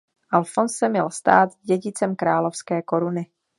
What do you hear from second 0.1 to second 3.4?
Alfons se měl stát dědicem královské koruny.